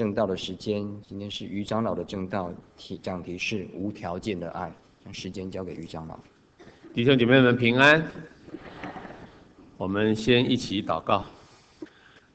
[0.00, 4.72] 正道的时间，今天是于长老的正道题讲题是无条件的爱，
[5.04, 6.18] 将时间交给于长老。
[6.94, 8.02] 弟兄姐妹们平安，
[9.76, 11.22] 我们先一起祷告。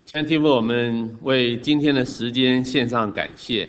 [0.06, 3.68] 先天父，我们为今天的时间献上感谢，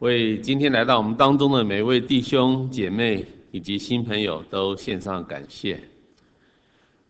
[0.00, 5.80] 为今天来到我们当中的每位弟兄姐妹以及新朋友都献上感谢。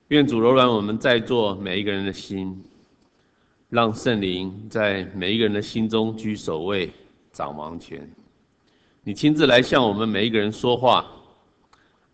[0.08, 2.62] 愿主柔软我们在座每一个人的心。
[3.68, 6.92] 让圣灵在每一个人的心中居首位、
[7.32, 8.08] 掌王权。
[9.02, 11.04] 你亲自来向我们每一个人说话，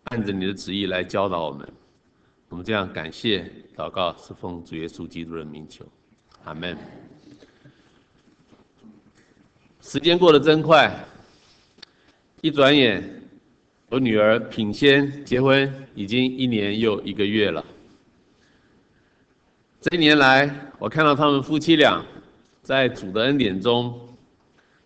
[0.05, 1.69] 按着你的旨意来教导我们。
[2.49, 5.85] 我们这样感谢祷告，是奉主耶稣基督的名求，
[6.45, 6.77] 阿门。
[9.81, 10.95] 时间过得真快，
[12.41, 13.03] 一转眼，
[13.91, 17.63] 我女儿品仙结婚已经一年又一个月了。
[19.83, 22.01] 这一年来，我看到他们夫妻俩
[22.63, 23.93] 在主的恩典中，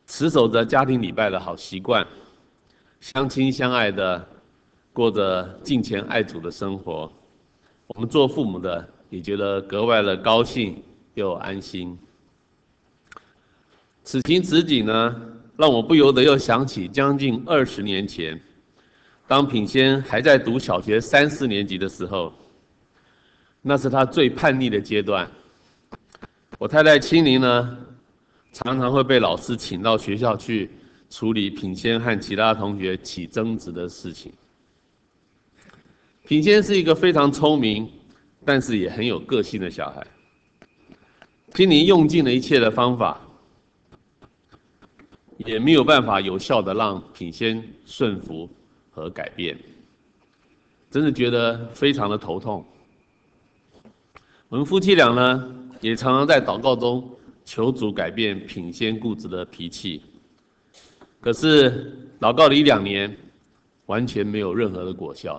[0.07, 2.07] 持守着家庭礼拜的好习惯，
[3.01, 4.27] 相亲相爱的
[4.95, 7.13] 过着敬虔爱主的生活。
[7.89, 11.99] 我们做父母的也觉得格外的高兴又安心。
[14.03, 15.15] 此情此景呢，
[15.59, 18.41] 让我不由得又想起将近二十年前，
[19.27, 22.33] 当品仙还在读小学三四年级的时候。
[23.69, 25.29] 那是他最叛逆的阶段。
[26.57, 27.77] 我太太青玲呢，
[28.53, 30.71] 常常会被老师请到学校去
[31.11, 34.33] 处理品仙和其他同学起争执的事情。
[36.29, 37.91] 品仙是一个非常聪明，
[38.45, 40.07] 但是也很有个性的小孩。
[41.53, 43.21] 青玲用尽了一切的方法，
[45.39, 48.49] 也没有办法有效的让品仙顺服
[48.93, 49.59] 和改变，
[50.89, 52.65] 真的觉得非常的头痛。
[54.57, 57.07] 我们夫妻俩呢，也常常在祷告中
[57.45, 60.01] 求主改变品仙固执的脾气。
[61.21, 63.15] 可是祷告了一两年，
[63.85, 65.39] 完全没有任何的果效。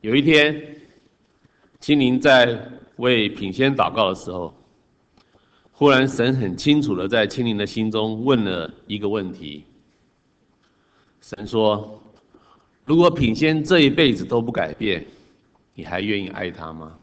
[0.00, 0.76] 有一天，
[1.80, 2.64] 青林在
[2.98, 4.54] 为品仙祷告的时候，
[5.72, 9.64] 忽然神很清楚的在青林的心中问了一个问题。
[11.20, 12.00] 神说
[12.86, 15.04] ：“如果品仙这一辈子都不改变，”
[15.78, 16.98] 你还愿意爱他吗？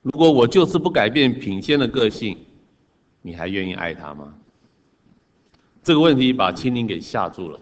[0.00, 2.34] 如果我就是不改变品仙的个性，
[3.20, 4.34] 你还愿意爱他吗？
[5.82, 7.60] 这个问题把青玲给吓住了，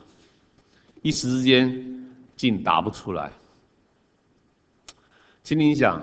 [1.02, 3.32] 一时之间竟答不出来。
[5.42, 6.00] 青玲想，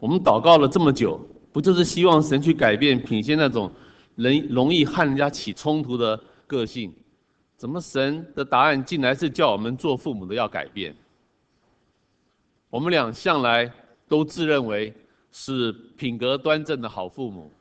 [0.00, 3.70] 我们祷告了这么久，不就是希望神去改变品仙那种
[4.16, 6.92] 人容易和人家起冲突的个性？
[7.56, 10.92] 怎么神的答案竟然是叫我们做父母的要改变？
[12.70, 13.70] 我们俩向来
[14.06, 14.94] 都自认为
[15.32, 17.52] 是品格端正的好父母，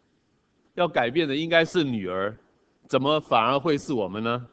[0.76, 2.38] 要改变的应该是女儿，
[2.88, 4.48] 怎么反而会是我们呢？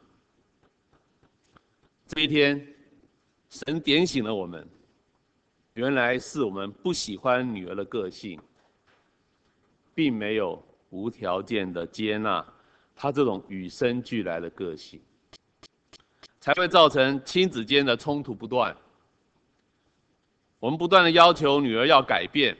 [2.07, 2.67] 这一天，
[3.49, 4.67] 神点醒了我们，
[5.75, 8.39] 原来是我们不喜欢女儿的个性，
[9.93, 12.43] 并没有无条件的接纳
[12.95, 14.99] 她这种与生俱来的个性，
[16.39, 18.75] 才会造成亲子间的冲突不断。
[20.59, 22.57] 我们不断的要求女儿要改变，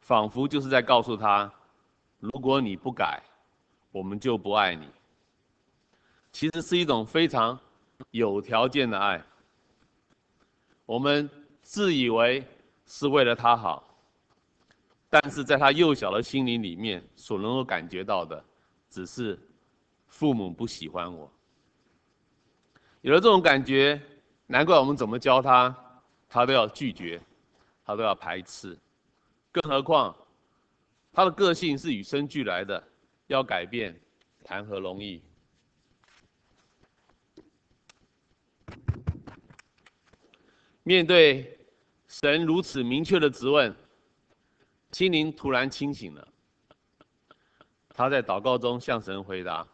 [0.00, 1.50] 仿佛就是在告诉她：
[2.18, 3.22] 如果你不改，
[3.92, 4.88] 我们就不爱你。
[6.32, 7.56] 其实是一种非常
[8.10, 9.22] 有条件的爱。
[10.84, 11.30] 我们
[11.62, 12.44] 自以为
[12.86, 13.84] 是为了她好，
[15.08, 18.44] 但是在她幼小的心灵里面，所能够感觉到的，
[18.90, 19.38] 只是
[20.08, 21.30] 父母不喜欢我。
[23.02, 24.02] 有了这种感觉，
[24.48, 25.72] 难怪我们怎么教她。
[26.34, 27.22] 他都要拒绝，
[27.84, 28.76] 他都要排斥，
[29.52, 30.12] 更何况
[31.12, 32.82] 他的个性是与生俱来的，
[33.28, 33.94] 要改变
[34.42, 35.22] 谈何容易？
[40.82, 41.56] 面对
[42.08, 43.72] 神如此明确的质问，
[44.90, 46.28] 青玲突然清醒了。
[47.90, 49.64] 他在祷告中向神回答：“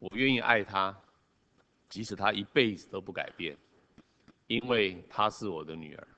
[0.00, 0.98] 我愿意爱他，
[1.90, 3.54] 即使他一辈子都不改变。”
[4.52, 6.08] 因为她是我的女儿，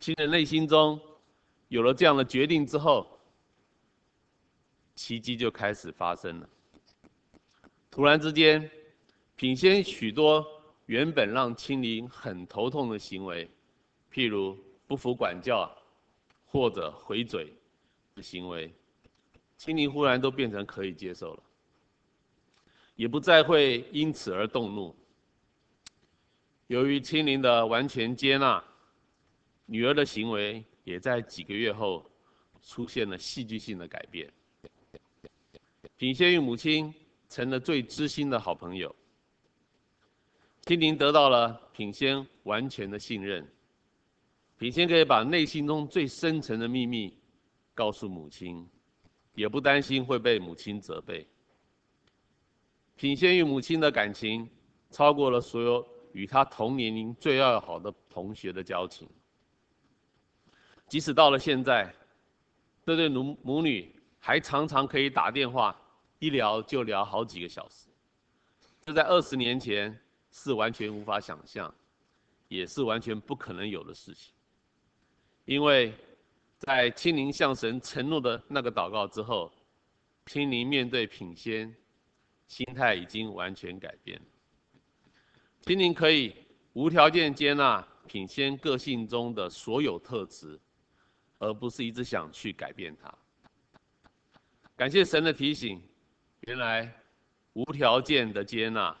[0.00, 0.98] 青玲内心中
[1.68, 3.06] 有了这样的决定之后，
[4.94, 6.48] 奇迹就开始发生了。
[7.90, 8.70] 突然之间，
[9.36, 10.42] 品仙许多
[10.86, 13.46] 原本让青玲很头痛的行为，
[14.10, 14.56] 譬如
[14.86, 15.70] 不服管教
[16.46, 17.52] 或者回嘴
[18.14, 18.72] 的行为，
[19.58, 21.42] 青玲忽然都变成可以接受了，
[22.96, 24.96] 也不再会因此而动怒。
[26.68, 28.62] 由于青玲的完全接纳，
[29.64, 32.04] 女儿的行为也在几个月后
[32.62, 34.30] 出现了戏剧性的改变。
[35.96, 36.94] 品仙与母亲
[37.30, 38.94] 成了最知心的好朋友。
[40.60, 43.50] 清灵得到了品仙完全的信任，
[44.58, 47.16] 品仙可以把内心中最深层的秘密
[47.74, 48.68] 告诉母亲，
[49.34, 51.26] 也不担心会被母亲责备。
[52.94, 54.46] 品仙与母亲的感情
[54.90, 59.08] 超过了所有与他同年龄最要好的同学的交情。
[60.86, 61.92] 即使到了现在，
[62.84, 65.76] 这对母母女还常常可以打电话。
[66.20, 67.86] 一聊就聊好几个小时，
[68.84, 69.96] 这在二十年前
[70.32, 71.72] 是完全无法想象，
[72.48, 74.34] 也是完全不可能有的事情。
[75.44, 75.94] 因为，
[76.58, 79.52] 在清灵向神承诺的那个祷告之后，
[80.26, 81.72] 清灵面对品仙，
[82.48, 84.20] 心态已经完全改变。
[85.62, 86.34] 清灵可以
[86.72, 90.58] 无条件接纳品仙个性中的所有特质，
[91.38, 93.12] 而不是一直想去改变他。
[94.76, 95.82] 感谢神的提醒。
[96.42, 96.90] 原来，
[97.52, 98.96] 无条件的接纳，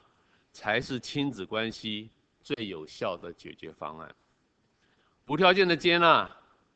[0.52, 2.10] 才是亲子关系
[2.42, 4.14] 最有效的解决方案。
[5.28, 6.30] 无条件的接纳，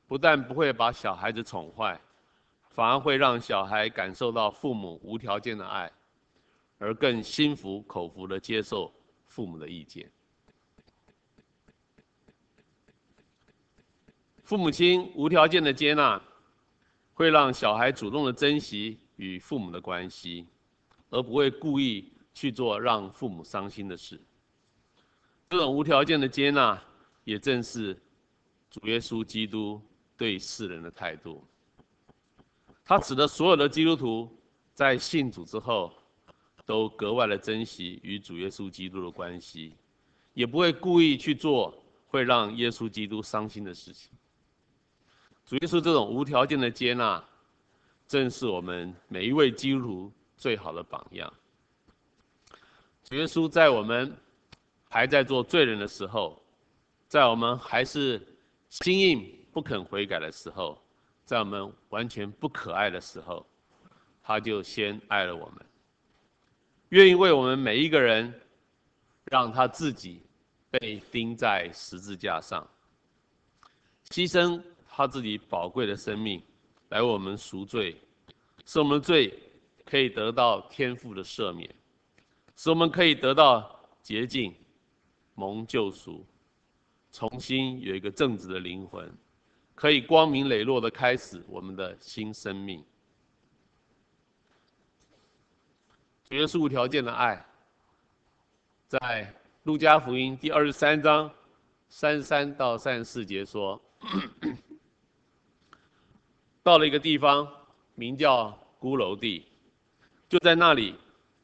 [0.06, 2.00] 不但不会把小孩子宠坏，
[2.70, 5.90] 反而会让小孩感受到父母无条件的爱，
[6.78, 8.90] 而更心服口服的接受
[9.32, 10.10] 父母的意见。
[14.42, 16.22] 父母亲无条件的接纳，
[17.14, 20.46] 会让小孩主动的珍惜与父母的关系。
[21.14, 24.18] 而不会故意去做让父母伤心的事。
[25.50, 26.82] 这种无条件的接纳，
[27.24, 27.94] 也正是
[28.70, 29.78] 主耶稣基督
[30.16, 31.46] 对世人的态度。
[32.82, 34.34] 他指的所有的基督徒
[34.72, 35.92] 在信主之后，
[36.64, 39.74] 都格外的珍惜与主耶稣基督的关系，
[40.34, 44.10] 也不会故意去做会让耶稣基督伤心的事情。
[45.44, 47.22] 主耶稣这种无条件的接纳，
[48.06, 50.12] 正是我们每一位基督徒。
[50.34, 51.32] 最好的榜样。
[53.04, 54.12] 主耶稣在我们
[54.88, 56.42] 还在做罪人的时候，
[57.06, 58.20] 在我们还是
[58.70, 60.82] 心硬不肯悔改的时候，
[61.24, 63.46] 在我们完全不可爱的时候，
[64.20, 65.64] 他就先爱了我们，
[66.92, 68.30] 愿意为我们每一个人，
[69.30, 70.20] 让他自己
[70.68, 72.68] 被钉在十字架上，
[74.10, 76.42] 牺牲他自己宝贵的生命
[76.90, 77.96] 来为我们赎罪，
[78.66, 79.32] 使我们的罪。
[79.84, 81.68] 可以得到天父的赦免，
[82.56, 84.54] 使我们可以得到洁净、
[85.34, 86.24] 蒙救赎，
[87.10, 89.12] 重新有一个正直的灵魂，
[89.74, 92.82] 可以光明磊落的开始我们的新生命。
[96.32, 97.44] 耶稣无条件的爱，
[98.88, 99.34] 在
[99.64, 101.30] 路加福音第二十三章
[101.90, 103.78] 三十三到三十四节说，
[106.64, 107.46] 到了一个地方，
[107.94, 109.44] 名叫髑髅地。
[110.26, 110.94] 就在那里，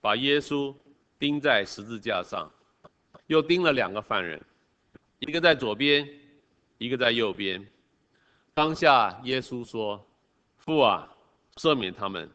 [0.01, 0.75] 把耶稣
[1.19, 2.51] 钉在十字架上，
[3.27, 4.43] 又钉了两个犯人，
[5.19, 6.09] 一个在左边，
[6.79, 7.63] 一个在右边。
[8.55, 10.03] 当下耶稣说
[10.57, 11.15] ：“父啊，
[11.57, 12.31] 赦免他们，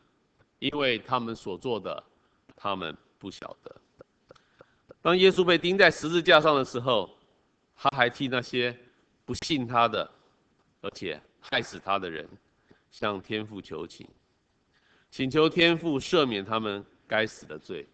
[0.59, 2.03] 因为他们所做的，
[2.55, 3.75] 他们不晓得。”
[5.01, 7.09] 当耶稣被钉在十字架上的时候，
[7.75, 8.77] 他还替那些
[9.25, 10.09] 不信他的，
[10.81, 12.27] 而且害死他的人，
[12.89, 14.07] 向天父求情。
[15.11, 17.87] 请求天父赦免他们该死的罪。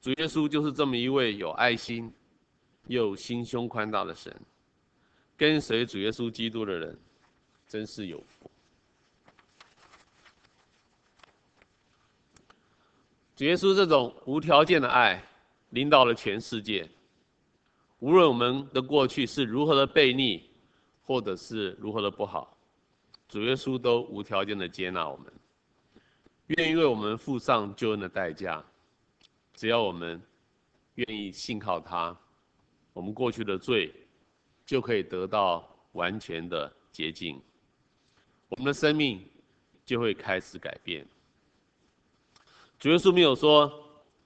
[0.00, 2.12] 主耶稣就是这么一位有爱心
[2.86, 4.34] 又心胸宽大的神。
[5.36, 6.98] 跟随主耶稣基督的人，
[7.66, 8.50] 真是有福。
[13.38, 15.22] 主耶稣这种无条件的爱，
[15.70, 16.90] 领导了全世界。
[18.00, 20.42] 无论我们的过去是如何的悖逆，
[21.04, 22.58] 或者是如何的不好，
[23.28, 25.32] 主耶稣都无条件的接纳我们。
[26.48, 28.60] 愿意为我们付上救恩的代价，
[29.54, 30.20] 只要我们
[30.96, 32.18] 愿意信靠他，
[32.92, 33.94] 我们过去的罪
[34.66, 37.40] 就可以得到完全的洁净，
[38.48, 39.24] 我们的生命
[39.86, 41.06] 就会开始改变。
[42.78, 43.72] 主耶稣没有说，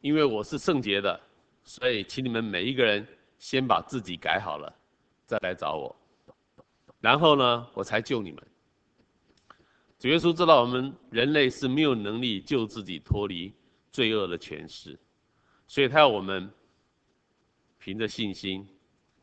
[0.03, 1.19] 因为我是圣洁的，
[1.65, 3.07] 所以请你们每一个人
[3.39, 4.71] 先把自己改好了，
[5.25, 5.97] 再来找我，
[7.01, 8.47] 然后呢，我才救你们。
[9.99, 13.51] 主耶稣知道我们人类是没有能力救自己脱离
[13.91, 14.99] 罪恶的权势，
[15.67, 16.53] 所以他要我们
[17.79, 18.69] 凭着信心，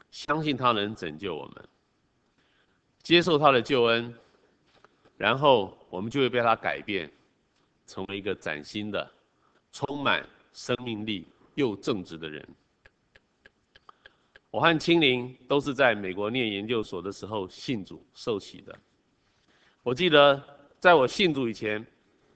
[0.10, 1.70] 相信他能拯救我们，
[3.04, 4.12] 接受他的救恩，
[5.18, 7.12] 然后我们就会被他改变，
[7.86, 9.12] 成为一个崭新的、
[9.72, 12.48] 充满生命力又正直的人。
[14.52, 18.78] 我和青林都是在美国念研究所的时候信主受洗的。
[19.84, 20.42] 我记得
[20.80, 21.86] 在我信主以前，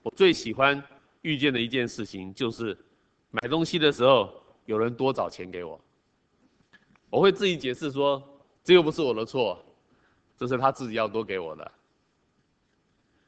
[0.04, 0.82] 我最喜欢
[1.24, 2.78] 遇见的一件事情就是
[3.32, 5.80] 买东西的时候有人多找钱给我。
[7.10, 8.22] 我会自己解释说，
[8.63, 9.63] 这又不是我的错，
[10.38, 11.72] 这是他自己要多给我的。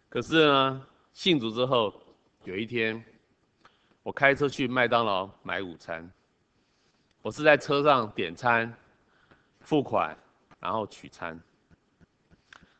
[0.09, 1.93] 可是呢，信主之后，
[2.43, 3.03] 有一天
[4.05, 6.07] 我开车去麦当劳买午餐。
[7.23, 8.71] 我是在车上点餐、
[9.61, 10.15] 付款，
[10.59, 11.41] 然后取餐。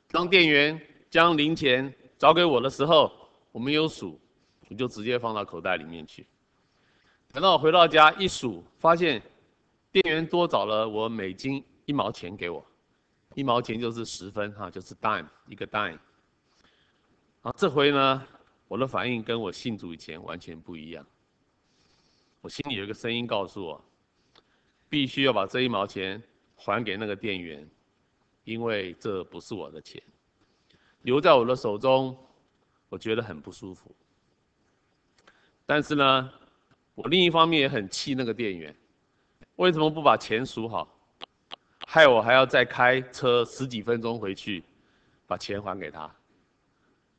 [0.10, 0.80] 当店员
[1.10, 3.12] 将零钱找给我的时候，
[3.52, 4.22] 我没有数，
[4.70, 6.28] 我就直接放到口袋里面去。
[7.30, 9.20] 等到我回到家一数，发现
[9.92, 12.64] 店员多找了我美金一毛钱给我，
[13.34, 15.98] 一毛钱就是十分哈，就是 dime 一个 dime。
[17.42, 18.28] 啊，这回呢，
[18.68, 21.04] 我的反应跟我信主以前完全不一样。
[22.46, 23.84] 我心里有一个声音告诉我。
[24.88, 26.22] 必须要把这一毛钱
[26.56, 27.68] 还给那个店员，
[28.44, 30.00] 因为这不是我的钱，
[31.02, 32.16] 留在我的手中，
[32.88, 33.94] 我觉得很不舒服。
[35.66, 36.32] 但是呢，
[36.94, 38.74] 我另一方面也很气那个店员，
[39.56, 40.88] 为什么不把钱数好，
[41.88, 44.64] 害我还要再开车十几分钟回去，
[45.26, 46.10] 把钱还给他。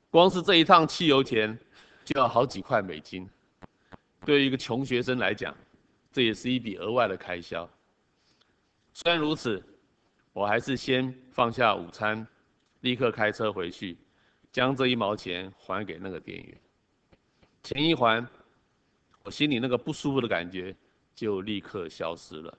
[0.09, 1.59] 光是这一趟汽油钱
[2.05, 3.29] 就要好几块美金，
[4.25, 5.55] 对于一个穷学生来讲。
[6.13, 7.69] 这也是一笔额外的开销。
[8.95, 9.63] 虽然如此，
[10.33, 12.27] 我还是先放下午餐，
[12.81, 13.99] 立刻开车回去，
[14.51, 16.59] 将这一毛钱还给那个店员。
[17.63, 18.27] 钱一还，
[19.25, 20.75] 我心里那个不舒服的感觉
[21.15, 22.59] 就立刻消失了。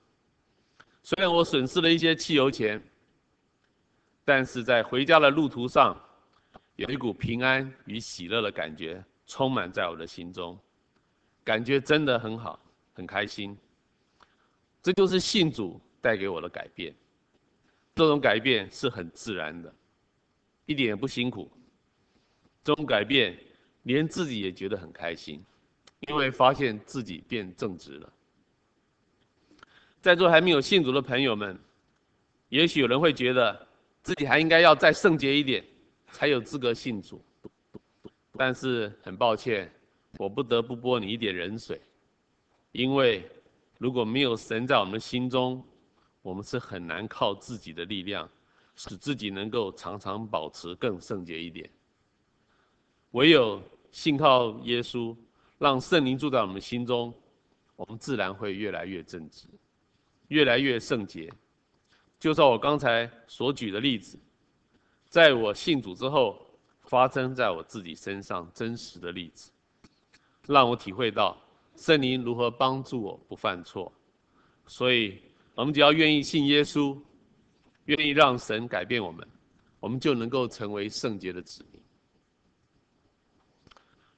[1.02, 2.80] 虽然我损失了一些汽油钱，
[4.24, 6.00] 但是在回家的路途上，
[6.76, 10.56] 有一股平安与喜乐的感觉充满在我的心中，
[11.48, 12.60] 感觉真的很好。
[12.92, 13.56] 很开心，
[14.82, 16.92] 这就是信主带给我的改变。
[17.94, 19.72] 这种改变是很自然的，
[20.66, 21.48] 一点也不辛苦。
[22.64, 23.38] 这种改变
[23.84, 25.40] 连自己也觉得很开心，
[26.08, 28.12] 因为发现自己变正直了。
[30.02, 31.56] 在座还没有信主的朋友们，
[32.48, 33.68] 也许有人会觉得
[34.02, 35.64] 自己还应该要再圣洁一点，
[36.10, 37.24] 才有资格信主。
[38.32, 39.72] 但是很抱歉，
[40.16, 41.80] 我不得不泼你一点冷水。
[42.72, 43.28] 因为
[43.78, 45.62] 如果没有神在我们心中，
[46.22, 48.28] 我们是很难靠自己的力量，
[48.76, 51.68] 使自己能够常常保持更圣洁一点。
[53.12, 55.16] 唯有信靠耶稣，
[55.58, 57.12] 让圣灵住在我们心中，
[57.76, 59.46] 我们自然会越来越正直，
[60.28, 61.32] 越来越圣洁。
[62.20, 64.18] 就像我刚才所举的例子，
[65.08, 66.44] 在我信主之后，
[66.82, 69.50] 发生在我自己身上真实的例子，
[70.48, 71.40] 让我体会到。
[71.76, 73.92] 圣灵如何帮助我不犯错？
[74.66, 75.22] 所以，
[75.54, 76.98] 我们只要愿意信耶稣，
[77.84, 79.24] 愿意让神改变我们，
[79.78, 81.80] 我们就能够成为圣洁的子民。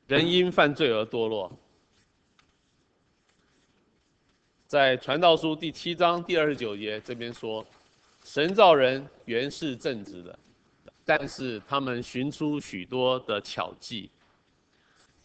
[0.07, 1.55] 人因犯罪而堕落，
[4.67, 7.63] 在传道书第七章第二十九节这边说
[8.25, 10.39] ：“神造人原是正直的，
[11.05, 14.11] 但是他们寻出许多的巧计。”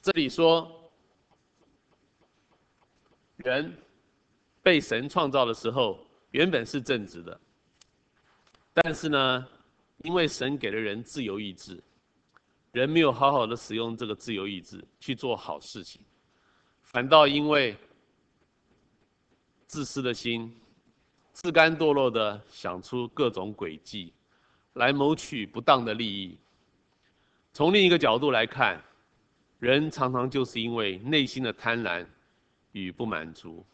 [0.04, 0.70] 这里说。
[3.46, 3.72] 人
[4.64, 6.00] 被神创造的时候，
[6.32, 7.40] 原本是正直的，
[8.74, 9.48] 但是呢，
[10.00, 11.80] 因为神给了人自由意志，
[12.72, 16.02] 人没有好好的使用这个自由意志去做好事情，
[16.82, 17.78] 反倒因为
[19.68, 20.52] 自私的心，
[21.32, 24.12] 自甘堕落的想出各种诡计，
[24.74, 26.36] 来谋取不当的利益。
[27.54, 28.84] 从另一个角度来看，
[29.60, 32.04] 人常常就是因为内心的贪婪。
[32.82, 33.66] 与不满足，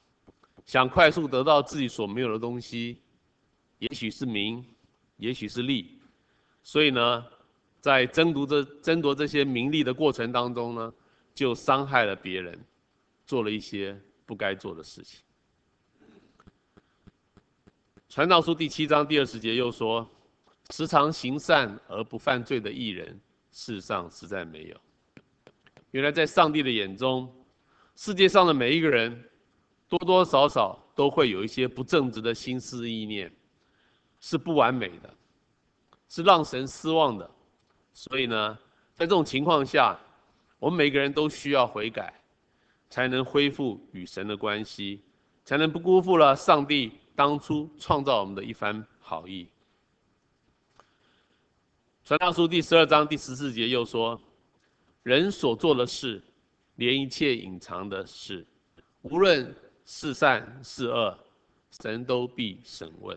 [0.64, 3.02] 想快速得到自己所没有的东西，
[3.80, 4.64] 也许是名，
[5.18, 6.00] 也许是利，
[6.62, 7.26] 所以呢，
[7.80, 10.94] 在争夺这争夺这些名利的过程当中呢，
[11.34, 12.64] 就伤害了别人，
[13.26, 15.20] 做了一些不该做的事情。
[18.08, 20.08] 传道书第七章第二十节又说
[20.70, 23.20] ：“时常行善而不犯罪的义人，
[23.52, 24.80] 世上实在没有。”
[25.90, 27.28] 原来在上帝的眼中。
[28.04, 29.30] 世界上的每一个人，
[29.88, 33.32] 多多少少都会有一些不正直的心思意念，
[34.20, 35.14] 是不完美的，
[36.10, 37.30] 是让神失望的。
[37.94, 38.58] 所以呢，
[38.96, 40.00] 在这种情况下，
[40.58, 42.12] 我们每个人都需要悔改，
[42.90, 45.04] 才能恢复与神的关系，
[45.46, 49.48] 才能不辜负了上帝当初创造我们的一番好意。
[52.04, 54.20] 传道书第十二章第十四节又说
[55.04, 56.20] ：“人所做的事。”
[56.82, 58.44] 连一切隐藏的事，
[59.04, 61.16] 无论是善是恶，
[61.70, 63.16] 神都必审问。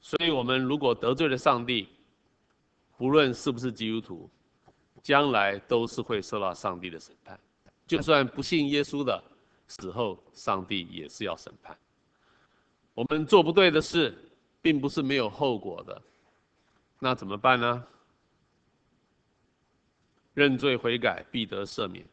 [0.00, 1.88] 所以，我们如果得罪了上帝，
[2.96, 4.28] 不论是不是基督徒，
[5.00, 7.38] 将来都是会受到上帝的审判。
[7.86, 9.22] 就算不信耶稣的，
[9.68, 11.78] 死后上帝也是要审判。
[12.94, 14.12] 我们做不对的事，
[14.60, 16.02] 并不是没有后果的，
[16.98, 17.86] 那怎么办呢？
[20.34, 22.04] 认罪悔改，必得赦免。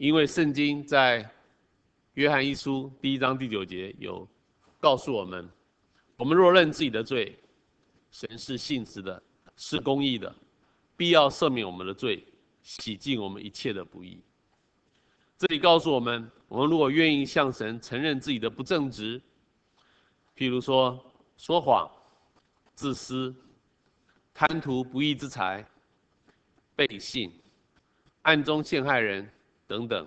[0.00, 1.30] 因为圣经在
[2.14, 4.26] 约翰一书第一章第九节有
[4.80, 5.46] 告诉我们：
[6.16, 7.38] 我们若认自己的罪，
[8.10, 9.22] 神是信实的，
[9.56, 10.34] 是公义的，
[10.96, 12.24] 必要赦免我们的罪，
[12.62, 14.18] 洗净我们一切的不义。
[15.36, 19.20] 这里告诉我们，我们如果愿意向神承认自己的不正直，
[20.34, 20.98] 譬如说
[21.36, 21.86] 说谎、
[22.74, 23.36] 自私、
[24.32, 25.62] 贪图不义之财、
[26.74, 27.30] 背信、
[28.22, 29.30] 暗中陷害人。
[29.70, 30.04] 等等，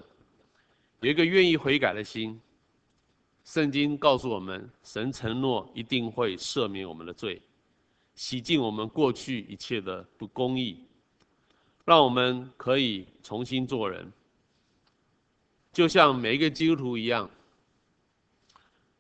[1.00, 2.38] 有一个愿意悔改的心。
[3.46, 7.42] 圣经告诉我们，神承诺一定会赦免我们的罪，
[8.14, 10.86] 洗净我们过去一切的不公义，
[11.86, 14.12] 让我们可以重新做人，
[15.72, 17.32] 就像每一个基督徒一样，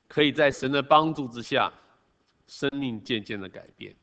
[0.08, 1.70] 可以在神的帮助之下，
[2.48, 3.93] 生命渐渐的改变，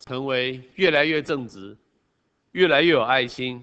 [0.00, 1.76] 成为越来越正直，
[2.52, 3.62] 越来越有爱心。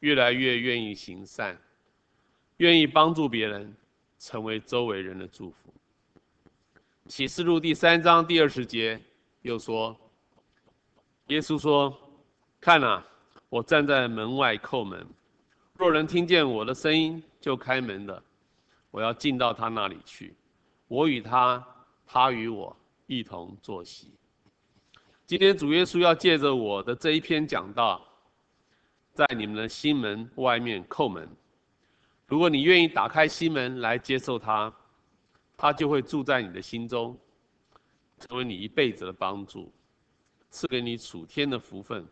[0.00, 1.58] 越来越愿意行善，
[2.56, 3.74] 愿意帮助别人，
[4.18, 5.72] 成为周围人的祝福。
[7.06, 9.00] 启示录第三章第二十节
[9.42, 9.96] 又说
[11.28, 11.96] ：“耶稣说，
[12.60, 13.04] 看哪，
[13.48, 15.06] 我站在门外叩门，
[15.74, 18.22] 若人听见我的声音就开门的，
[18.90, 20.34] 我要进到他那里去，
[20.88, 21.62] 我与他，
[22.06, 22.74] 他与我
[23.06, 24.08] 一同坐席。”
[25.26, 28.06] 今天主耶稣要借着我的这一篇讲道。
[29.20, 31.28] 在你们的心门外面叩门，
[32.26, 34.74] 如果你愿意打开心门来接受他，
[35.58, 37.14] 他就会住在你的心中，
[38.18, 39.70] 成为你一辈子的帮助，
[40.48, 42.08] 赐给你属天的福分，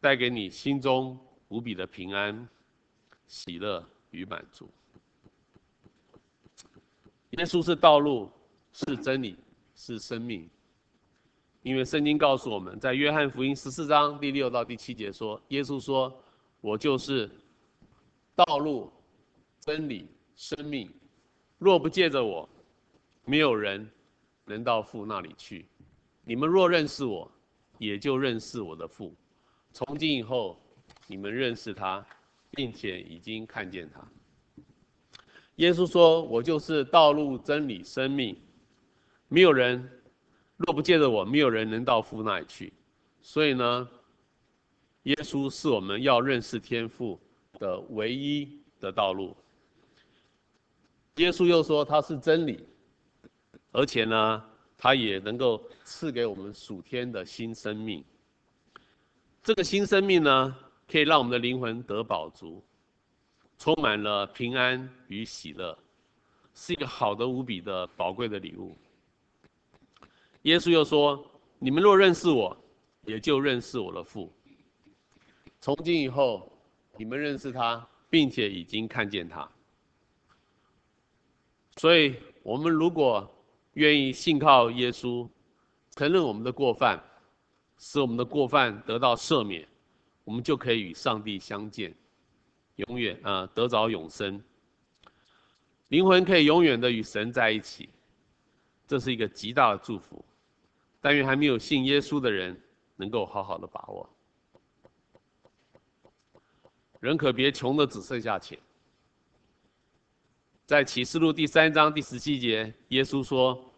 [0.00, 2.46] 带给你心中无比的平安、
[3.26, 4.68] 喜乐与满足。
[7.30, 8.30] 耶稣是道路，
[8.74, 9.34] 是真理，
[9.74, 10.46] 是生命。
[11.68, 16.10] 因为圣经告诉我们在约翰福音十四章第六到第七节说，耶稣说
[16.62, 17.30] ：“我就是
[18.34, 18.90] 道路、
[19.60, 20.90] 真理、生命，
[21.58, 22.48] 若不借着我，
[23.26, 23.86] 没有人
[24.46, 25.66] 能到父那里去。
[26.24, 27.30] 你们若认识我，
[27.76, 29.14] 也就认识我的父。
[29.74, 30.58] 从今以后，
[31.06, 32.02] 你们认识他，
[32.52, 34.02] 并且已经看见他。”
[35.56, 38.34] 耶稣说：“我就是道路、真理、生命，
[39.28, 39.86] 没有人。”
[40.58, 42.72] 若不借着我，没有人能到父那里去。
[43.22, 43.88] 所以呢，
[45.04, 47.18] 耶稣是我们要认识天父
[47.54, 49.36] 的唯一的道路。
[51.16, 52.64] 耶稣又说他是真理，
[53.72, 54.44] 而且呢，
[54.76, 58.04] 他也能够赐给我们属天的新生命。
[59.42, 60.56] 这个新生命呢，
[60.90, 62.62] 可以让我们的灵魂得饱足，
[63.58, 65.76] 充满了平安与喜乐，
[66.54, 68.76] 是一个好的无比的宝贵的礼物。
[70.42, 71.24] 耶稣又说
[71.58, 72.56] ：“你们若认识我，
[73.04, 74.32] 也就认识我的父。
[75.60, 76.50] 从今以后，
[76.96, 79.46] 你们认识他，并且已经看见他。
[81.76, 83.28] 所以，我们如果
[83.72, 85.28] 愿意信靠耶稣，
[85.96, 87.02] 承认我们的过犯，
[87.76, 89.66] 使我们的过犯得到赦免，
[90.22, 91.92] 我们就可以与上帝相见，
[92.76, 94.40] 永远啊、得着永生。
[95.88, 97.88] 灵魂可以永远的与神在一起，
[98.86, 100.24] 这是一个极大的祝福。”
[101.00, 102.60] 但愿还没有信耶稣的人
[102.96, 104.08] 能够好好的把握。
[106.98, 108.58] 人可别穷的只剩下钱。
[110.66, 113.72] 在启示录第三章第十七节，耶稣说：“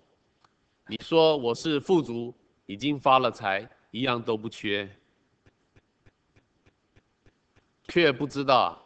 [0.88, 4.90] 你说我是富足，已经发了财，一样都不缺，
[7.88, 8.80] 却不知道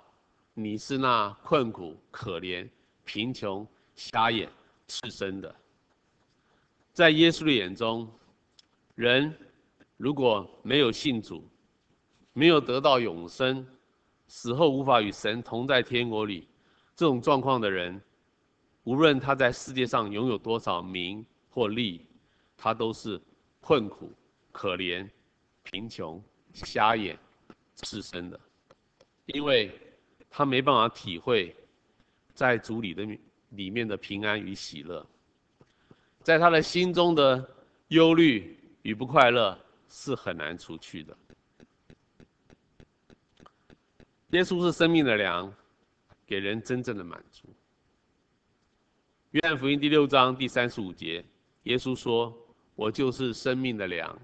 [0.52, 2.68] 你是那困苦、可怜、
[3.04, 4.50] 贫穷、瞎眼、
[4.88, 5.54] 赤身的。”
[6.92, 8.10] 在耶稣的眼中。
[8.94, 9.37] 人
[9.96, 11.48] 如果没有信主，
[12.33, 13.66] 没有得到永生，
[14.28, 16.46] 死后无法与神同在天国里，
[16.94, 18.00] 这种状况的人，
[18.85, 22.07] 无论他在世界上拥有多少名或利，
[22.57, 23.20] 他都是
[23.61, 24.12] 困苦、
[24.52, 25.09] 可怜、
[25.64, 27.18] 贫穷、瞎眼、
[27.74, 28.38] 赤身的，
[29.26, 29.72] 因为
[30.30, 31.54] 他没办法体会
[32.33, 33.04] 在主里的
[33.50, 35.04] 里面的平安与喜乐，
[36.22, 37.44] 在他的心中的
[37.88, 38.57] 忧虑。
[38.84, 41.16] 与不快乐是很难除去的。
[44.32, 45.50] 耶稣是生命的粮，
[46.26, 47.48] 给人真正的满足。
[49.30, 51.24] 约翰福音第六章第三十五节，
[51.62, 52.36] 耶稣说
[52.76, 54.18] ：“我就是生命的粮，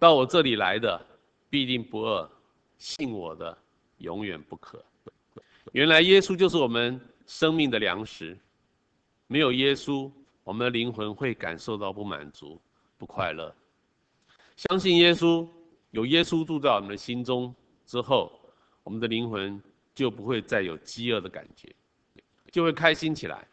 [0.00, 1.00] 到我这里来的
[1.48, 2.28] 必定不饿，
[2.76, 3.56] 信我的
[3.98, 4.84] 永远不渴。”
[5.70, 8.36] 原来耶稣就是我们生命的粮食，
[9.28, 10.10] 没有耶稣，
[10.42, 12.60] 我们的灵魂会感受到不满足、
[12.98, 13.54] 不快乐。
[14.68, 15.48] 相信耶稣，
[15.90, 17.54] 有耶稣住在我们的心中
[17.86, 18.30] 之后，
[18.82, 19.58] 我们的灵魂
[19.94, 21.74] 就不会再有饥饿的感觉，
[22.52, 23.48] 就会开心起来。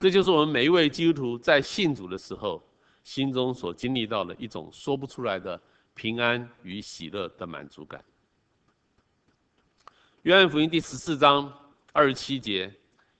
[0.00, 2.62] 这就是我们每一位基督徒在信主的时候，
[3.04, 5.60] 心中所经历到的一种说不出来的
[5.92, 8.02] 平安与喜乐的满足感。
[10.22, 11.52] 约翰福音第十四章
[11.92, 12.72] 二十七节，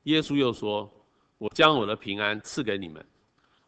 [0.05, 0.91] 耶稣又说
[1.37, 3.05] ：“我将我的平安赐给你们，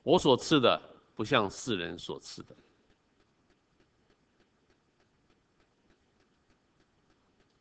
[0.03, 0.81] 我所赐的
[1.15, 2.57] 不像世人所赐的。”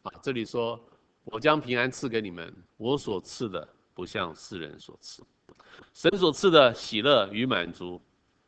[0.04, 0.80] 啊，这里说
[1.26, 5.22] ：“我将平安赐给你们，我所赐的不像世人所赐。”
[5.94, 8.00] 神所赐的喜乐与满足，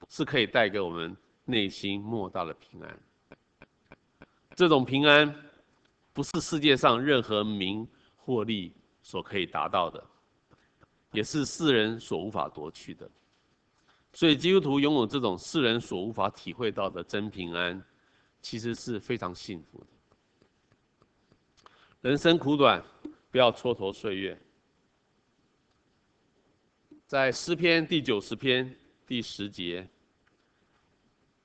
[0.07, 2.99] 是可以带给我们内心莫大的平安。
[4.55, 5.33] 这种平安。
[6.13, 10.01] 不是世界上任何名或利所可以达到的，
[11.11, 13.05] 也是世人所无法夺去的。
[14.13, 17.83] 所以基督徒拥有这种世人所无法体会到的真平安，
[18.41, 19.87] 其实是非常幸福的。
[22.05, 22.85] 人生苦短，
[23.31, 24.39] 不要蹉跎岁月。
[27.07, 29.89] 在诗篇第九十篇第十节，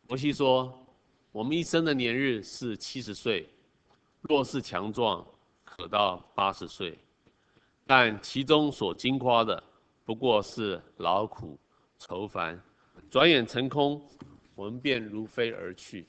[0.07, 0.87] 摩西说
[1.33, 3.49] ：“我们一生的年日是七十岁。”
[4.29, 5.27] 若是强壮，
[5.64, 6.99] 可到八十岁，
[7.87, 9.64] 但其中所经夸的，
[10.05, 11.59] 不过是劳苦
[11.99, 12.62] 愁烦，
[13.11, 14.07] 转眼成空，
[14.55, 16.07] 我们便如飞而去。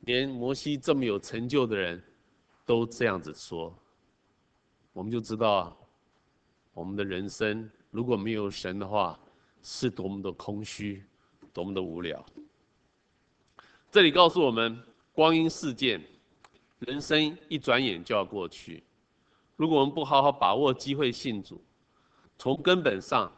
[0.00, 2.04] 连摩西这么有成就的人，
[2.68, 3.74] 都这样子说，
[4.92, 5.74] 我们就知道，
[6.74, 9.18] 我们的人生如果没有神的话，
[9.62, 11.02] 是多么的空虚，
[11.54, 12.22] 多么的无聊。
[13.90, 14.78] 这里告诉我们，
[15.14, 15.98] 光阴似箭。
[16.80, 18.84] 人生一转眼就要过去，
[19.56, 21.58] 如果我们不好好把握机会信主，
[22.36, 23.32] 从根本上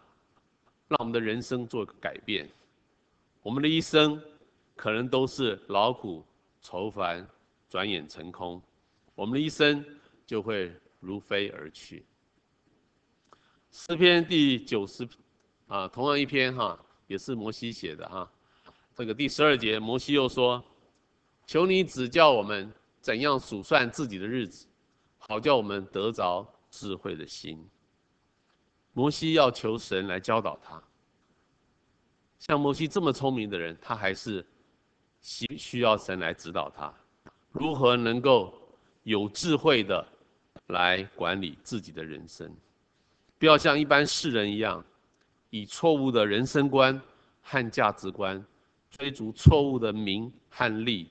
[0.88, 2.50] 让我们的人生做个改变，
[3.44, 4.20] 我们的一生
[4.74, 6.22] 可能都是劳苦
[6.60, 7.24] 愁烦，
[7.70, 8.60] 转眼成空，
[9.20, 9.84] 我们的一生
[10.24, 12.06] 就会如飞而去。
[13.70, 15.06] 诗篇第九十
[15.66, 18.32] 啊，同样一篇哈，也是摩西写的哈，
[18.94, 20.64] 这个第十二节，摩西又说
[21.44, 24.66] ：“求你指教我们。”怎样数算自己的日子，
[25.16, 27.66] 好叫我们得着智慧的心。
[28.92, 30.82] 摩西要求神来教导他。
[32.38, 34.46] 像摩西这么聪明的人，他还是
[35.22, 36.94] 需需要神来指导他，
[37.52, 38.59] 如何能够
[39.10, 40.06] 有智慧的
[40.68, 42.48] 来管理自己的人生，
[43.40, 44.84] 不要像一般世人一样，
[45.50, 47.02] 以错误的人生观
[47.42, 48.40] 和价值观，
[48.88, 51.10] 追逐错误的名和利。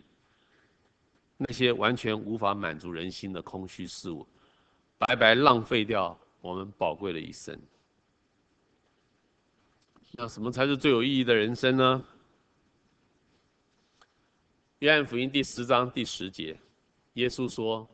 [1.36, 4.26] 那些完全无法满足人心的空虚事物，
[4.98, 7.60] 白白浪费掉我们宝贵的一生。
[10.14, 12.06] 那什么才是最有意义的人生呢？
[14.80, 16.58] 约翰福音第十章第十节，
[17.14, 17.90] 耶稣说：“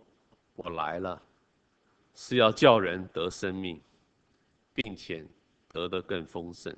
[0.55, 1.21] 我来了，
[2.13, 3.81] 是要叫人得生命，
[4.73, 5.25] 并且
[5.69, 6.75] 得得更丰盛。”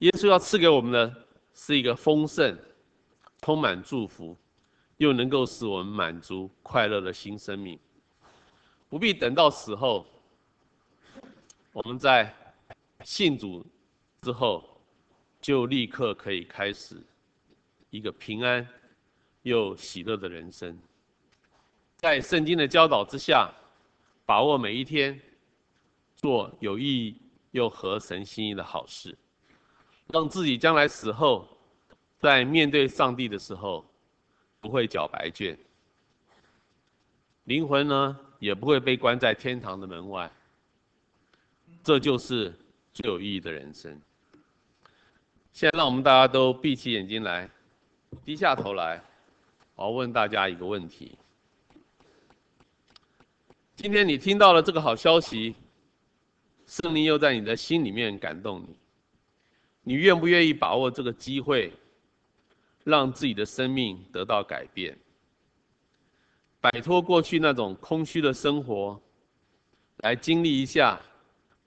[0.00, 2.58] 耶稣要赐给我们的是一个丰盛、
[3.40, 4.36] 充满祝福。
[4.98, 7.76] 又能够使我们满足快乐的新生命，
[8.88, 10.06] 不必等到死后，
[11.72, 12.32] 我们在
[13.02, 13.66] 信主
[14.22, 14.80] 之后，
[15.40, 17.02] 就立刻可以开始
[17.90, 18.66] 一个平安
[19.44, 20.76] 又喜乐的人生。
[21.96, 23.50] 在圣经的教导之下，
[24.26, 25.18] 把握每一天，
[26.16, 27.16] 做有意义
[27.52, 29.16] 又合神心意的好事，
[30.08, 31.48] 让自己将来死后，
[32.18, 33.82] 在面对上帝的时候。
[34.60, 35.58] 不会缴白卷，
[37.44, 40.32] 灵魂呢也不会被关在天堂的门外。
[41.82, 42.50] 这就是
[42.90, 44.00] 最有意义的人生。
[45.52, 47.46] 现在让我们大家都闭起眼睛来，
[48.24, 49.04] 低下头来，
[49.76, 51.18] 我问大家一个问题：
[53.76, 55.54] 今天你听到了这个好消息，
[56.66, 58.76] 圣灵又在你的心里面感动你，
[59.82, 61.72] 你愿不愿意把握这个机会？
[62.84, 64.98] 让自己的生命得到改变，
[66.60, 69.00] 摆脱过去那种空虚的生活，
[69.98, 71.00] 来经历一下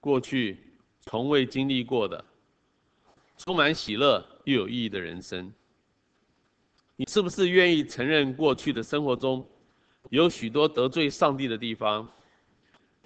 [0.00, 0.56] 过去
[1.00, 2.24] 从未经历过的
[3.36, 5.52] 充满喜乐又有意义的人生。
[7.00, 9.48] 你是不是愿意承认过去的生活中
[10.10, 12.08] 有许多得罪上帝的地方，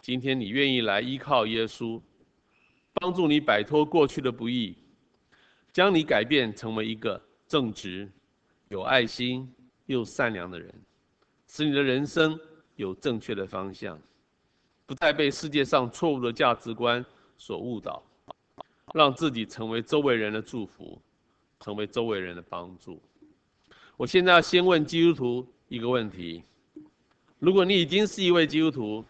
[0.00, 2.00] 今天你愿意来依靠耶稣，
[2.94, 4.74] 帮助你摆脱过去的不易，
[5.74, 8.10] 将你改变成为一个正直、
[8.70, 9.46] 有爱心
[9.84, 10.74] 又善良的人，
[11.46, 12.40] 使你的人生
[12.76, 14.00] 有正确的方向，
[14.86, 17.04] 不再被世界上错误的价值观
[17.36, 18.02] 所误导，
[18.94, 20.98] 让自己成为周围人的祝福，
[21.60, 22.98] 成为周围人的帮助。
[24.02, 26.42] 我现在要先问基督徒一个问题：
[27.38, 29.04] 如果你已经是一位基督徒，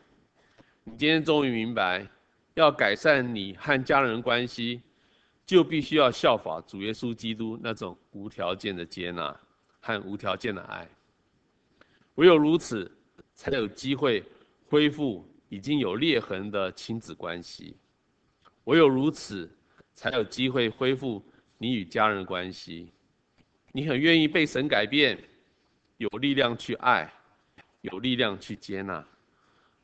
[0.85, 2.07] 你今天终于明白，
[2.53, 4.83] 要改善你和家人关系，
[5.47, 9.35] 就必须要效法主耶稣基督那种无条件的接纳
[9.81, 10.87] 和无条件的爱。
[12.17, 12.95] 唯有如此，
[13.35, 14.23] 才有机会
[14.69, 17.75] 恢复已经有裂痕的亲子关系；
[18.65, 19.51] 唯有如此，
[19.95, 21.25] 才有机会恢复
[21.57, 22.93] 你与家人的关系。
[23.73, 25.19] 你很愿意被神改变，
[25.97, 27.11] 有力量去爱，
[27.81, 29.03] 有力量去接纳。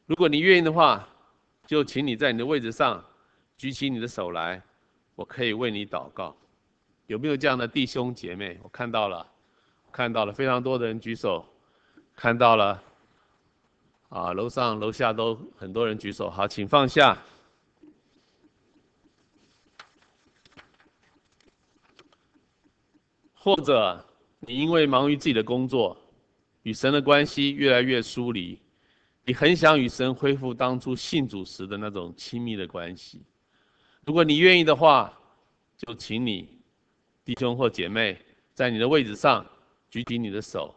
[0.07, 1.09] 如果你愿意的话，
[1.66, 3.03] 就请你在你的位置上
[3.57, 4.62] 举起你的手来，
[5.14, 6.37] 我可以为你祷告。
[7.07, 8.59] 有没有这样的弟兄姐妹？
[8.62, 9.27] 我看到了，
[9.90, 11.46] 看到了非常多的人举手，
[12.14, 12.83] 看到了，
[14.11, 16.29] 啊，楼上楼下都很多人举手。
[16.29, 17.18] 好，请放下。
[23.48, 24.04] 或者
[24.40, 25.96] 你因为忙于自己的工作，
[26.64, 28.58] 与神的关系越来越疏离，
[29.24, 33.22] 你很想与神恢复当初信主时的那种亲密的关系。
[34.04, 35.18] 如果你愿意的话，
[35.78, 36.58] 就请你
[37.24, 38.20] 弟兄或姐妹
[38.52, 39.46] 在你的位置上
[39.88, 40.74] 举起你的手，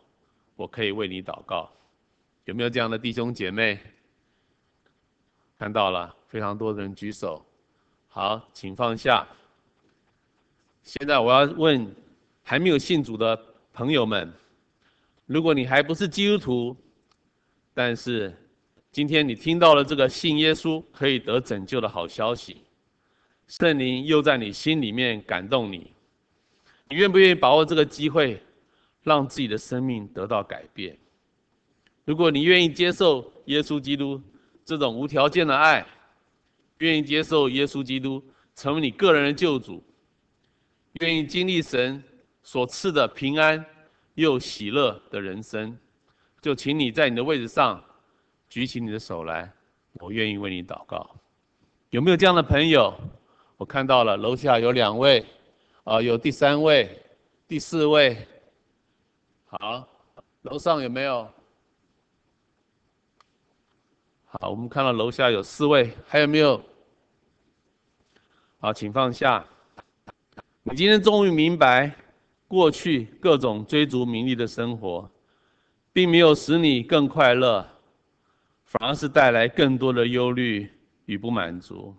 [0.55, 1.69] 我可以为你祷告。
[2.45, 3.77] 有没有这样的弟兄姐妹？
[5.59, 7.45] 看到了，非常多的人举手。
[8.07, 9.27] 好，请放下。
[10.83, 11.93] 现在我要问。
[12.51, 14.29] 还没有信主的朋友们，
[15.25, 16.75] 如果你还不是基督徒，
[17.73, 18.35] 但是
[18.91, 22.57] 今天你听到了这个信耶稣可以得拯救的好消息，
[23.47, 25.93] 圣灵又在你心里面感动你，
[26.89, 28.43] 你愿不愿意把握这个机会，
[29.01, 30.97] 让自己的生命得到改变？
[32.03, 34.21] 如果你愿意接受耶稣基督
[34.65, 35.87] 这种无条件的爱，
[36.79, 38.21] 愿意接受耶稣基督
[38.55, 39.81] 成为你个人的救主，
[40.99, 42.03] 愿意经历神。
[42.43, 43.63] 所赐的平安
[44.15, 45.77] 又喜乐的人生，
[46.41, 47.83] 就请你在你的位置上
[48.49, 49.51] 举起你的手来，
[49.93, 51.15] 我愿意为你祷告。
[51.91, 52.93] 有没有这样的朋友？
[53.57, 55.25] 我看到了，楼下有两位，
[55.83, 56.99] 啊，有第三位、
[57.47, 58.17] 第四位。
[59.45, 59.87] 好，
[60.41, 61.29] 楼上有没有？
[64.25, 66.63] 好，我们看到楼下有四位，还有没有？
[68.59, 69.45] 好，请放下。
[70.63, 71.95] 你今天终于明白。
[72.51, 75.09] 过去各种追逐名利的生活，
[75.93, 77.65] 并没有使你更快乐，
[78.65, 80.69] 反而是带来更多的忧虑
[81.05, 81.95] 与不满足。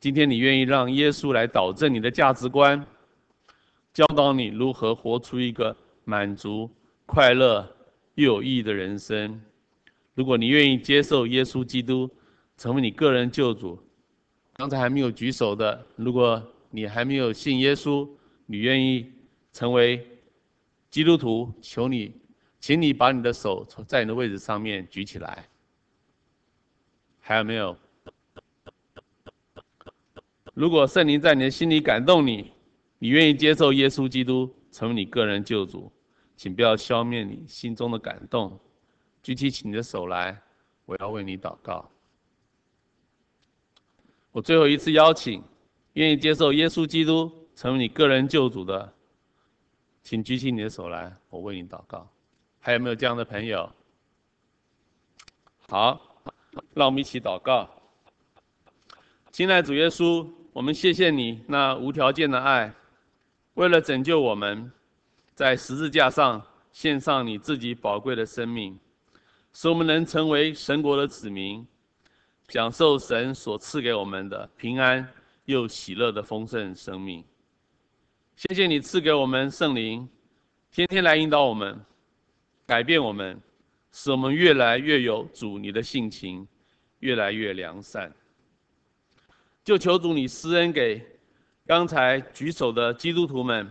[0.00, 2.84] 今天你愿意让耶稣来导正你的价值观，
[3.94, 6.68] 教导你如何活出一个满足、
[7.06, 7.64] 快乐
[8.16, 9.40] 又有意义的人生。
[10.16, 12.10] 如果你愿意接受耶稣基督
[12.58, 13.78] 成为你个人救主，
[14.54, 18.08] 刚才还没有举手的，如果你还没有信耶稣，
[18.46, 19.06] 你愿意。
[19.52, 20.06] 成为
[20.90, 22.14] 基督徒，求你，
[22.58, 25.46] 请你把你的手从在你的位置上面举起来。
[27.20, 27.76] 还有没有？
[30.52, 32.52] 如果圣灵在你的心里感动你，
[32.98, 35.90] 你愿意接受耶稣基督成为你个人救主，
[36.36, 38.58] 请不要消灭你心中的感动，
[39.22, 40.36] 举起你的手来，
[40.86, 41.88] 我要为你祷告。
[44.32, 45.42] 我最后一次邀请，
[45.94, 48.92] 愿意接受耶稣基督成为你个人救主的。
[50.02, 52.08] 请举起你的手来，我为你祷告。
[52.58, 53.70] 还有没有这样的朋友？
[55.68, 56.00] 好，
[56.74, 57.68] 让我们一起祷告。
[59.30, 62.74] 亲爱主耶稣，我们谢谢你那无条件的爱，
[63.54, 64.70] 为了拯救我们，
[65.34, 68.78] 在十字架上献上你自己宝贵的生命，
[69.52, 71.66] 使我们能成为神国的子民，
[72.48, 75.08] 享受神所赐给我们的平安
[75.44, 77.24] 又喜乐的丰盛生命。
[78.48, 80.08] 谢谢你赐给我们圣灵，
[80.70, 81.78] 天天来引导我们，
[82.64, 83.38] 改变我们，
[83.92, 86.48] 使我们越来越有主你的性情，
[87.00, 88.10] 越来越良善。
[89.62, 91.04] 就求主你施恩给
[91.66, 93.70] 刚才举手的基督徒们，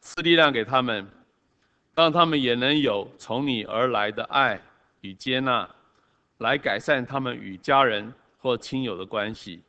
[0.00, 1.08] 赐力量给他们，
[1.94, 4.60] 让他们也能有从你而来的爱
[5.00, 5.66] 与接纳，
[6.36, 9.62] 来改善他们与家人或亲友的关系，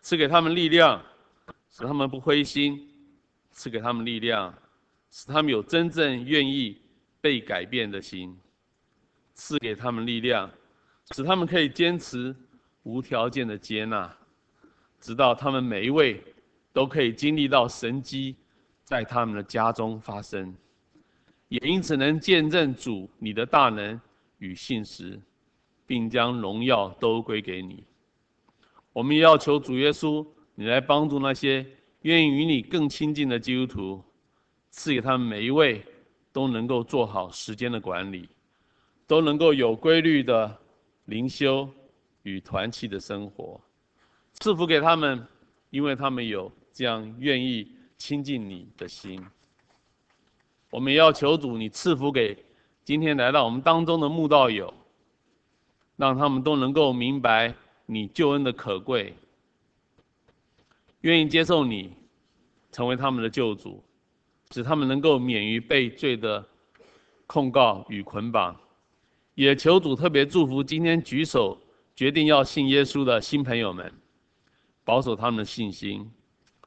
[0.00, 1.04] 赐给他们力量，
[1.70, 2.88] 使他们不灰心。
[3.52, 4.52] 赐给他们力量，
[5.10, 6.80] 使他们有真正愿意
[7.20, 8.34] 被改变的心；
[9.34, 10.50] 赐给他们力量，
[11.14, 12.34] 使他们可以坚持
[12.82, 14.12] 无条件的接纳，
[14.98, 16.22] 直到他们每一位
[16.72, 18.34] 都可以经历到神迹
[18.82, 20.54] 在他们的家中发生，
[21.48, 24.00] 也因此能见证主你的大能
[24.38, 25.20] 与信实，
[25.86, 27.84] 并将荣耀都归给你。
[28.92, 31.66] 我们要求主耶稣，你来帮助那些
[32.02, 34.04] 愿意与你更亲近的基督徒，
[34.70, 35.84] 赐给他们每一位
[36.32, 38.28] 都能够做好时间的管理，
[39.06, 40.58] 都能够有规律的
[41.04, 41.68] 灵修
[42.22, 43.60] 与团契的生活，
[44.34, 45.26] 赐福给他们，
[45.70, 49.24] 因为他们有这样愿意亲近你的心。
[50.70, 52.36] 我们也要求主，你赐福给
[52.84, 54.72] 今天来到我们当中的慕道友，
[55.96, 57.54] 让他们都能够明白。
[57.84, 59.14] 你救恩的可贵，
[61.02, 61.92] 愿意接受你
[62.72, 63.84] 成为他们的救主，
[64.50, 66.44] 使他们能够免于被罪的
[67.26, 68.58] 控告与捆绑。
[69.34, 71.58] 也求主特别祝福今天举手
[71.96, 73.92] 决定要信耶稣的新朋友们，
[74.84, 76.10] 保守他们的信心，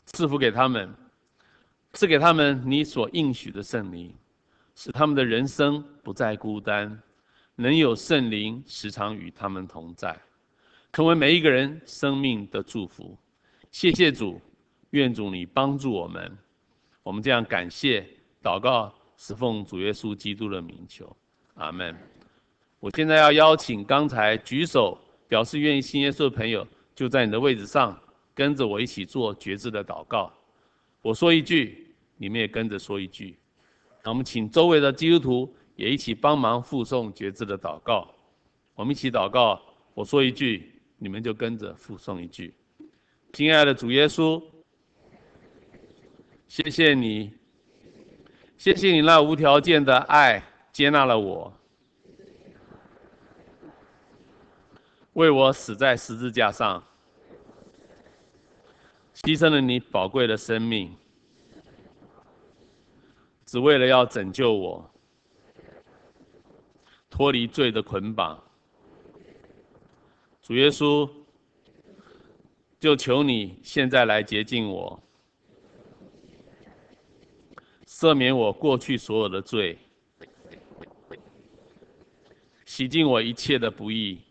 [0.06, 0.94] 赐福给他们，
[1.94, 4.14] 赐给他们你所应许的圣灵，
[4.76, 7.02] 使他们的人生不再孤单，
[7.56, 10.20] 能有圣灵时常与他们同在。
[10.92, 13.18] 成为每一个人生命的祝福，
[13.76, 14.40] 谢谢主，
[14.92, 16.32] 愿主你帮助我们，
[17.04, 18.08] 我们这样感谢
[18.42, 21.14] 祷告，是奉主耶稣基督的名求，
[21.56, 21.94] 阿门。
[22.80, 28.00] 我现在要邀请刚才举手表示愿意信耶稣的朋友，就在你的位置上，
[28.34, 30.32] 跟着我一起做决志的祷告。
[31.02, 33.38] 我说一句，你们也跟着说一句。
[34.06, 38.10] 那我们请周围的基督徒也一起帮忙附送决志的祷告。
[38.74, 39.62] 我们一起祷告，
[39.94, 40.72] 我说一句。
[40.98, 42.54] 你们就跟着附诵一句
[43.36, 44.42] ：“亲爱的主耶稣，
[46.48, 47.34] 谢谢你，
[48.58, 51.54] 谢谢你那无条件的爱接纳了我，
[55.12, 56.82] 为我死在十字架上，
[59.16, 60.96] 牺牲了你宝贵的生命，
[63.46, 64.90] 只为了要拯救我，
[67.10, 68.42] 脱离罪的捆绑。”
[70.42, 71.10] 主耶稣，
[72.86, 75.02] 就求你现在来洁净我，
[77.88, 79.80] 赦免我过去所有的罪，
[82.64, 84.22] 洗净我一切的不义，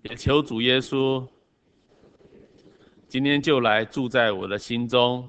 [0.00, 1.28] 也求主耶稣
[3.06, 5.28] 今天就来住在我的心中，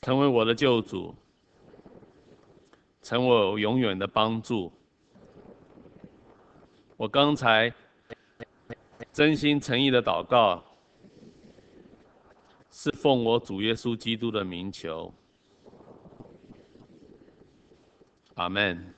[0.00, 1.14] 成为我的救主，
[3.02, 4.72] 成为我永远的帮助。
[6.96, 7.70] 我刚才
[9.14, 10.60] 真心诚意的祷告，
[12.68, 15.14] 是奉我主耶稣基督的名求，
[18.34, 18.92] 阿门。